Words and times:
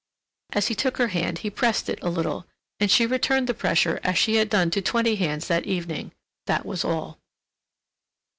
As 0.53 0.65
he 0.65 0.73
took 0.73 0.97
her 0.97 1.09
hand 1.09 1.37
he 1.45 1.51
pressed 1.51 1.87
it 1.87 2.01
a 2.01 2.09
little, 2.09 2.47
and 2.79 2.89
she 2.89 3.05
returned 3.05 3.45
the 3.45 3.53
pressure 3.53 3.99
as 4.03 4.17
she 4.17 4.37
had 4.37 4.49
done 4.49 4.71
to 4.71 4.81
twenty 4.81 5.15
hands 5.15 5.45
that 5.47 5.65
evening—that 5.67 6.65
was 6.65 6.83
all. 6.83 7.19